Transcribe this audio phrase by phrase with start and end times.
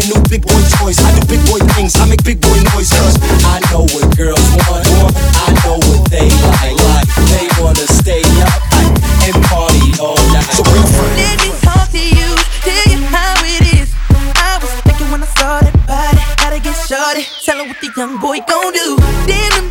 [0.00, 0.98] brand new big boy toys.
[0.98, 2.90] I do big boy things, I make big boy noise.
[2.90, 6.76] Cause I know what girls want, I know what they like.
[6.94, 8.60] like they wanna stay up
[9.28, 10.48] and party all night.
[10.56, 10.82] So bring
[11.16, 12.28] Let me talk to you,
[12.64, 13.92] tell you how it is.
[14.36, 17.26] I was thinking when I started, but body, how to get shorty.
[17.44, 18.96] Tell her what the young boy gon' do.
[19.26, 19.70] Damn,